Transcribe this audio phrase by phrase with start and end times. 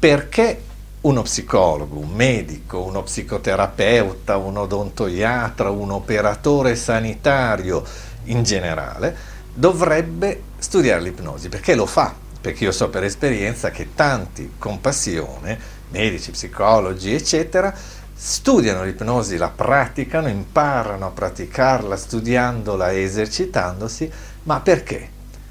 [0.00, 0.62] perché
[1.02, 7.84] uno psicologo, un medico, uno psicoterapeuta, un odontoiatra, un operatore sanitario
[8.24, 9.14] in generale
[9.52, 15.58] dovrebbe studiare l'ipnosi, perché lo fa, perché io so per esperienza che tanti con passione,
[15.90, 17.74] medici, psicologi, eccetera,
[18.14, 24.10] studiano l'ipnosi, la praticano, imparano a praticarla studiandola e esercitandosi,
[24.44, 25.08] ma perché?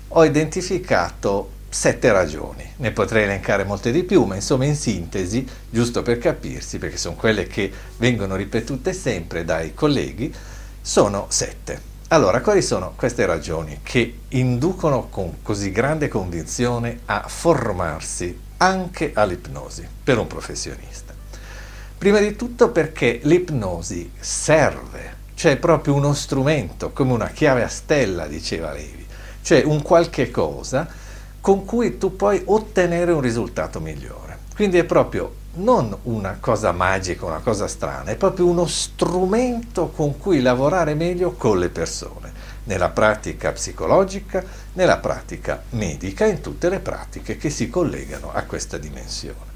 [0.10, 6.02] Ho identificato sette ragioni, ne potrei elencare molte di più, ma insomma in sintesi, giusto
[6.02, 10.34] per capirsi, perché sono quelle che vengono ripetute sempre dai colleghi,
[10.82, 11.88] sono sette.
[12.10, 19.88] Allora, quali sono queste ragioni che inducono con così grande convinzione a formarsi anche all'ipnosi
[20.04, 21.14] per un professionista?
[22.00, 27.68] Prima di tutto perché l'ipnosi serve, cioè è proprio uno strumento, come una chiave a
[27.68, 29.06] stella, diceva Levi,
[29.44, 30.88] cioè un qualche cosa
[31.42, 34.38] con cui tu puoi ottenere un risultato migliore.
[34.54, 40.18] Quindi è proprio non una cosa magica, una cosa strana, è proprio uno strumento con
[40.18, 42.32] cui lavorare meglio con le persone,
[42.66, 48.78] nella pratica psicologica, nella pratica medica, in tutte le pratiche che si collegano a questa
[48.78, 49.48] dimensione.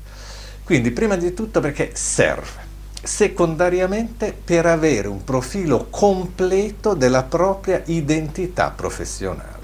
[0.63, 8.71] Quindi prima di tutto perché serve, secondariamente per avere un profilo completo della propria identità
[8.71, 9.62] professionale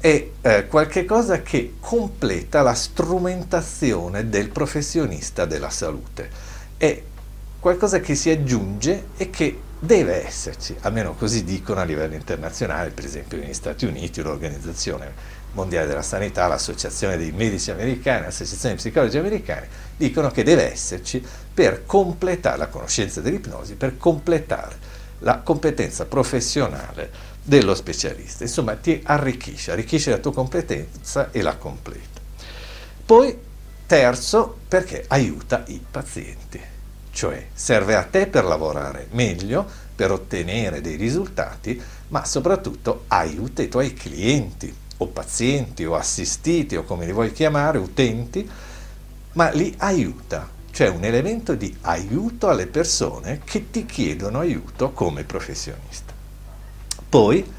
[0.00, 6.30] è eh, qualcosa che completa la strumentazione del professionista della salute.
[6.76, 7.02] È
[7.58, 13.04] qualcosa che si aggiunge e che deve esserci, almeno così dicono a livello internazionale, per
[13.04, 19.18] esempio negli Stati Uniti l'Organizzazione Mondiale della Sanità, l'Associazione dei Medici Americani, l'Associazione dei Psicologi
[19.18, 24.76] Americani, dicono che deve esserci per completare la conoscenza dell'ipnosi, per completare
[25.20, 27.10] la competenza professionale
[27.42, 28.44] dello specialista.
[28.44, 32.20] Insomma, ti arricchisce, arricchisce la tua competenza e la completa.
[33.04, 33.36] Poi,
[33.86, 36.60] terzo, perché aiuta i pazienti,
[37.10, 39.66] cioè serve a te per lavorare meglio,
[39.96, 46.84] per ottenere dei risultati, ma soprattutto aiuta i tuoi clienti o pazienti o assistiti o
[46.84, 48.48] come li vuoi chiamare, utenti,
[49.32, 50.48] ma li aiuta,
[50.78, 56.12] cioè un elemento di aiuto alle persone che ti chiedono aiuto come professionista.
[57.08, 57.52] Poi,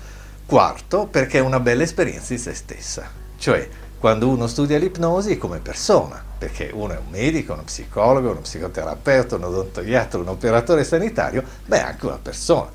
[0.46, 3.68] quarto, perché è una bella esperienza di se stessa, cioè
[4.00, 9.36] quando uno studia l'ipnosi come persona, perché uno è un medico, uno psicologo, uno psicoterapeuta,
[9.36, 12.72] un odontoiatra, un operatore sanitario, beh, è anche una persona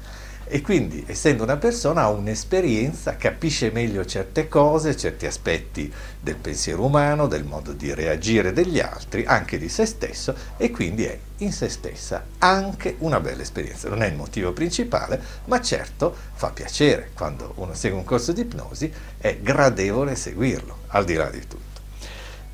[0.46, 6.84] e quindi essendo una persona ha un'esperienza, capisce meglio certe cose, certi aspetti del pensiero
[6.84, 11.52] umano, del modo di reagire degli altri, anche di se stesso e quindi è in
[11.52, 13.88] se stessa anche una bella esperienza.
[13.88, 18.42] Non è il motivo principale, ma certo fa piacere quando uno segue un corso di
[18.42, 21.80] ipnosi, è gradevole seguirlo, al di là di tutto.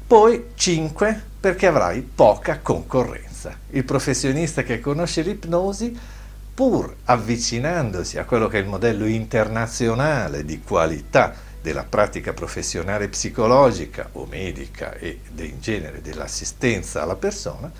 [0.06, 3.56] Poi 5 perché avrai poca concorrenza.
[3.70, 5.96] Il professionista che conosce l'ipnosi
[6.60, 14.10] pur avvicinandosi a quello che è il modello internazionale di qualità della pratica professionale psicologica
[14.12, 17.72] o medica e in genere dell'assistenza alla persona,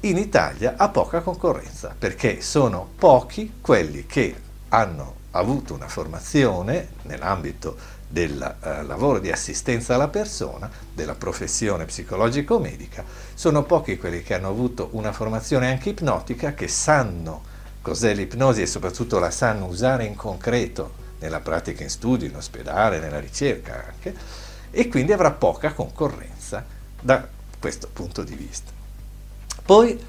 [0.00, 4.34] in Italia ha poca concorrenza perché sono pochi quelli che
[4.68, 7.74] hanno avuto una formazione nell'ambito
[8.06, 14.48] del eh, lavoro di assistenza alla persona, della professione psicologico-medica, sono pochi quelli che hanno
[14.48, 17.48] avuto una formazione anche ipnotica, che sanno
[17.82, 22.98] cos'è l'ipnosi e soprattutto la sanno usare in concreto nella pratica in studio, in ospedale,
[22.98, 24.14] nella ricerca anche,
[24.70, 26.64] e quindi avrà poca concorrenza
[27.00, 27.28] da
[27.58, 28.70] questo punto di vista.
[29.64, 30.00] Poi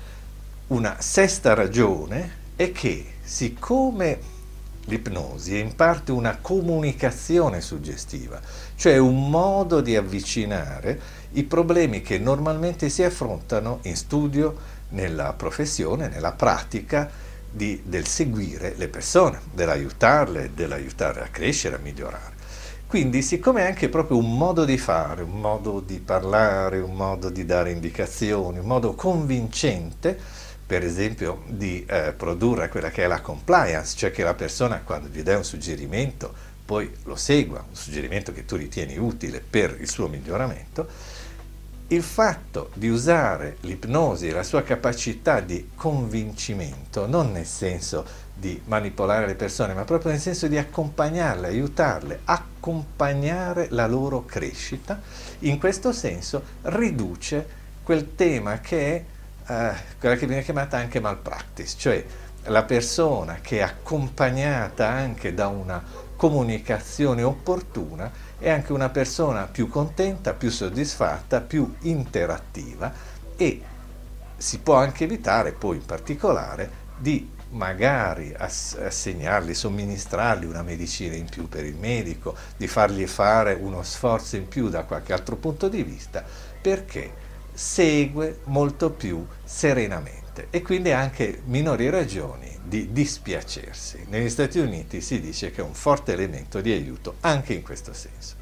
[0.68, 4.32] una sesta ragione è che siccome
[4.86, 8.40] l'ipnosi è in parte una comunicazione suggestiva,
[8.76, 11.00] cioè un modo di avvicinare
[11.34, 17.10] i problemi che normalmente si affrontano in studio, nella professione, nella pratica,
[17.54, 22.32] di, del seguire le persone, dell'aiutarle, dell'aiutarle a crescere, a migliorare.
[22.88, 27.30] Quindi siccome è anche proprio un modo di fare, un modo di parlare, un modo
[27.30, 30.18] di dare indicazioni, un modo convincente,
[30.66, 35.10] per esempio di eh, produrre quella che è la compliance, cioè che la persona quando
[35.10, 39.90] gli dai un suggerimento poi lo segua, un suggerimento che tu ritieni utile per il
[39.90, 40.88] suo miglioramento,
[41.88, 49.28] il fatto di usare l'ipnosi la sua capacità di convincimento, non nel senso di manipolare
[49.28, 55.00] le persone, ma proprio nel senso di accompagnarle, aiutarle, accompagnare la loro crescita,
[55.40, 59.04] in questo senso riduce quel tema che è
[59.52, 62.06] eh, quella che viene chiamata anche malpractice, cioè
[62.46, 65.82] la persona che è accompagnata anche da una
[66.24, 68.10] comunicazione opportuna
[68.40, 72.94] è anche una persona più contenta, più soddisfatta, più interattiva
[73.36, 73.62] e
[74.38, 81.50] si può anche evitare poi in particolare di magari assegnargli, somministrargli una medicina in più
[81.50, 85.84] per il medico, di fargli fare uno sforzo in più da qualche altro punto di
[85.84, 86.24] vista,
[86.62, 87.12] perché
[87.52, 94.06] segue molto più serenamente e quindi anche minori ragioni di dispiacersi.
[94.10, 97.94] Negli Stati Uniti si dice che è un forte elemento di aiuto anche in questo
[97.94, 98.36] senso.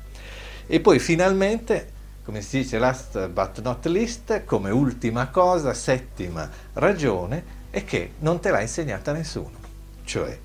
[0.68, 7.60] E poi finalmente, come si dice last but not least, come ultima cosa, settima ragione,
[7.72, 9.60] è che non te l'ha insegnata nessuno.
[10.04, 10.38] Cioè,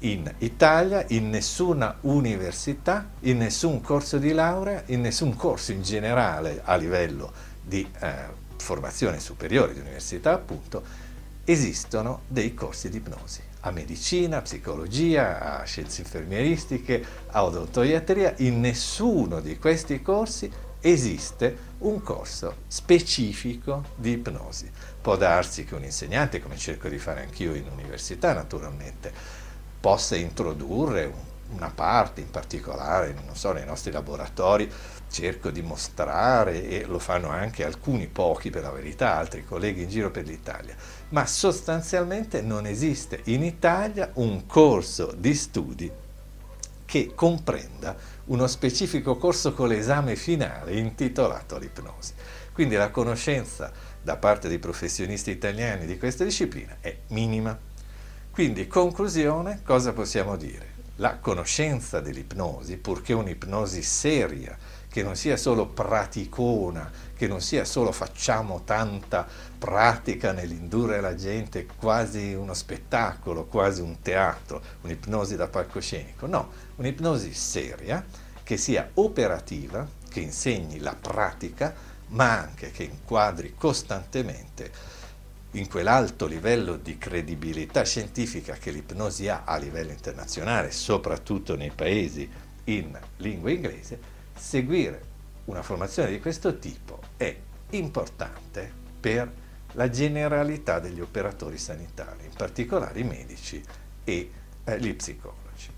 [0.00, 6.60] in Italia, in nessuna università, in nessun corso di laurea, in nessun corso in generale
[6.62, 8.12] a livello di eh,
[8.56, 11.06] formazione superiore di università, appunto,
[11.50, 18.34] esistono dei corsi di ipnosi a medicina, a psicologia, a scienze infermieristiche, a odontoiatria.
[18.38, 20.50] In nessuno di questi corsi
[20.80, 24.70] esiste un corso specifico di ipnosi.
[25.00, 29.12] Può darsi che un insegnante, come cerco di fare anch'io in università naturalmente,
[29.80, 31.12] possa introdurre
[31.50, 34.70] una parte in particolare, non so, nei nostri laboratori,
[35.10, 39.88] cerco di mostrare, e lo fanno anche alcuni pochi per la verità, altri colleghi in
[39.88, 40.74] giro per l'Italia,
[41.10, 45.90] ma sostanzialmente non esiste in Italia un corso di studi
[46.84, 47.94] che comprenda
[48.26, 52.14] uno specifico corso con l'esame finale intitolato l'ipnosi.
[52.52, 53.70] Quindi la conoscenza
[54.02, 57.56] da parte dei professionisti italiani di questa disciplina è minima.
[58.30, 60.76] Quindi, conclusione, cosa possiamo dire?
[60.96, 64.56] La conoscenza dell'ipnosi, purché un'ipnosi seria,
[64.88, 69.26] che non sia solo praticona, che non sia solo facciamo tanta
[69.58, 77.32] pratica nell'indurre la gente quasi uno spettacolo, quasi un teatro, un'ipnosi da palcoscenico, no, un'ipnosi
[77.34, 78.04] seria
[78.42, 81.74] che sia operativa, che insegni la pratica,
[82.08, 84.96] ma anche che inquadri costantemente
[85.52, 92.30] in quell'alto livello di credibilità scientifica che l'ipnosi ha a livello internazionale, soprattutto nei paesi
[92.64, 97.34] in lingua inglese, seguire una formazione di questo tipo è
[97.70, 98.70] importante
[99.00, 99.30] per
[99.72, 103.62] la generalità degli operatori sanitari, in particolare i medici
[104.04, 104.30] e
[104.64, 105.68] eh, gli psicologi.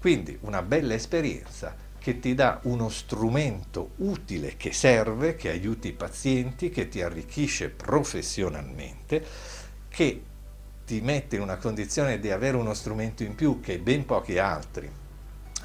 [0.00, 5.92] Quindi una bella esperienza che ti dà uno strumento utile che serve, che aiuti i
[5.92, 9.24] pazienti, che ti arricchisce professionalmente,
[9.88, 10.22] che
[10.84, 14.90] ti mette in una condizione di avere uno strumento in più che ben pochi altri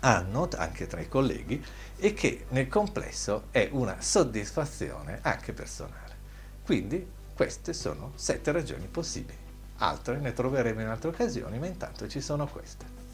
[0.02, 1.64] hanno, anche tra i colleghi,
[1.98, 6.16] e che nel complesso è una soddisfazione anche personale.
[6.64, 9.38] Quindi queste sono sette ragioni possibili.
[9.78, 13.09] Altre ne troveremo in altre occasioni, ma intanto ci sono queste.